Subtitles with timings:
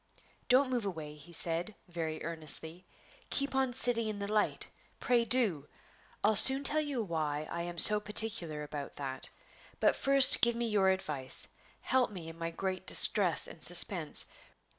[0.49, 2.87] "Don't move away," he said, very earnestly;
[3.29, 4.67] "keep on sitting in the light;
[4.99, 5.67] pray do!
[6.23, 9.29] I'll soon tell you why I am so particular about that.
[9.79, 11.49] But first give me your advice;
[11.81, 14.25] help me in my great distress and suspense.